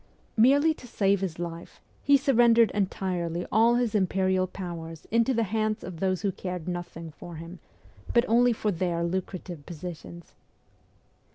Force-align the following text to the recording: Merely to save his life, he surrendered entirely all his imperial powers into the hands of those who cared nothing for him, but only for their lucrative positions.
Merely 0.35 0.73
to 0.73 0.87
save 0.87 1.21
his 1.21 1.37
life, 1.37 1.79
he 2.01 2.17
surrendered 2.17 2.71
entirely 2.71 3.45
all 3.51 3.75
his 3.75 3.93
imperial 3.93 4.47
powers 4.47 5.05
into 5.11 5.31
the 5.31 5.43
hands 5.43 5.83
of 5.83 5.99
those 5.99 6.23
who 6.23 6.31
cared 6.31 6.67
nothing 6.67 7.11
for 7.11 7.35
him, 7.35 7.59
but 8.11 8.25
only 8.27 8.51
for 8.51 8.71
their 8.71 9.03
lucrative 9.03 9.63
positions. 9.67 10.33